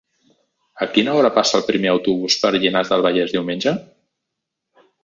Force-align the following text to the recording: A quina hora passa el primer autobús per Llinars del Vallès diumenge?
A 0.85 0.87
quina 0.95 1.13
hora 1.17 1.31
passa 1.35 1.57
el 1.61 1.65
primer 1.69 1.91
autobús 1.93 2.39
per 2.47 2.53
Llinars 2.57 2.93
del 2.95 3.07
Vallès 3.11 3.39
diumenge? 3.39 3.79